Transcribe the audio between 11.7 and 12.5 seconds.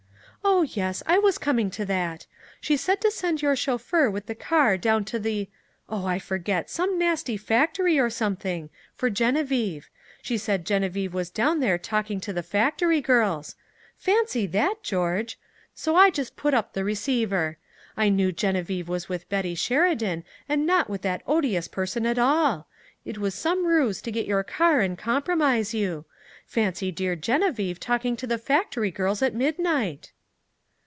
talking to the